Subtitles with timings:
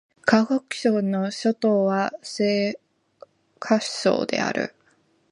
[0.23, 2.79] 河北省の省都は石
[3.59, 4.73] 家荘である